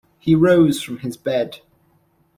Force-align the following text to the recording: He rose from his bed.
He 0.17 0.33
rose 0.33 0.81
from 0.81 0.97
his 0.97 1.15
bed. 1.15 1.59